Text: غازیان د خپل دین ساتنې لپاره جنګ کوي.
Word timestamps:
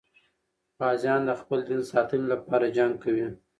غازیان 0.79 1.21
د 1.25 1.31
خپل 1.39 1.59
دین 1.69 1.81
ساتنې 1.91 2.25
لپاره 2.33 2.73
جنګ 2.77 2.93
کوي. 3.03 3.27